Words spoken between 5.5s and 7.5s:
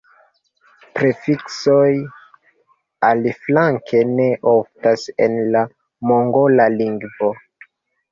la mongola lingvo.